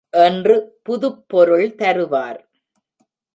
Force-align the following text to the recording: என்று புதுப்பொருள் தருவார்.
என்று 0.09 0.55
புதுப்பொருள் 0.83 1.75
தருவார். 1.75 2.39